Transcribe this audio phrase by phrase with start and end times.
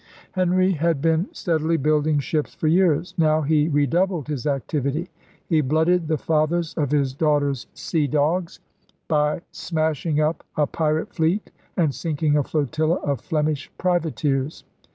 [0.31, 3.13] Henry had been steadily building ships for years.
[3.19, 5.11] Now he redoubled his activity.
[5.45, 8.59] He blooded the fathers of his daughter's sea dogs
[9.07, 13.21] by 26 ELIZABETHAN SEA DOGS smashing up a pirate fleet and sinking a flotilla of
[13.21, 14.63] Flemish privateers.